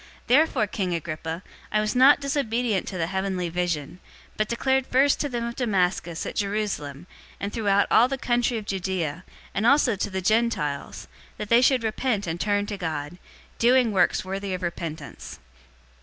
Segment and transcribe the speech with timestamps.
[0.23, 3.99] 026:019 "Therefore, King Agrippa, I was not disobedient to the heavenly vision,
[4.31, 7.05] 026:020 but declared first to them of Damascus, at Jerusalem,
[7.39, 11.83] and throughout all the country of Judea, and also to the Gentiles, that they should
[11.83, 13.19] repent and turn to God,
[13.59, 15.37] doing works worthy of repentance.